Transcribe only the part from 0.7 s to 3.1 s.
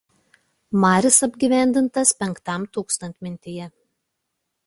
Maris apgyvendintas V tūkst.